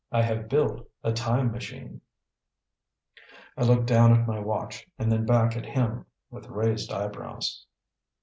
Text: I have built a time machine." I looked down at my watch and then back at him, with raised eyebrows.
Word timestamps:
I 0.11 0.23
have 0.23 0.49
built 0.49 0.89
a 1.03 1.13
time 1.13 1.51
machine." 1.51 2.01
I 3.55 3.61
looked 3.63 3.85
down 3.85 4.19
at 4.19 4.25
my 4.25 4.39
watch 4.39 4.87
and 4.97 5.11
then 5.11 5.27
back 5.27 5.55
at 5.55 5.63
him, 5.63 6.07
with 6.31 6.47
raised 6.47 6.91
eyebrows. 6.91 7.67